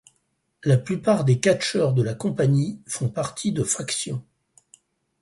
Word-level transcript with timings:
La 0.63 0.77
plupart 0.79 1.25
des 1.25 1.39
catcheurs 1.39 1.93
de 1.93 2.01
la 2.01 2.15
compagnie 2.15 2.81
font 2.87 3.07
partie 3.09 3.51
de 3.51 3.61
factions. 3.63 4.25